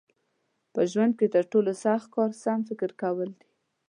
په 0.73 0.81
ژوند 0.91 1.13
کې 1.19 1.27
تر 1.35 1.43
ټولو 1.51 1.71
سخت 1.85 2.07
کار 2.15 2.31
سم 2.43 2.59
فکر 2.69 2.91
کول 3.01 3.29
دي. 3.39 3.47